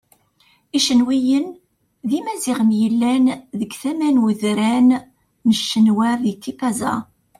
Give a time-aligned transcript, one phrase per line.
[0.77, 1.47] Icenwiyen
[2.07, 3.25] d Imaziɣen yellan
[3.59, 4.89] deg tama n udran
[5.47, 6.95] n Cenwa di Tipaza.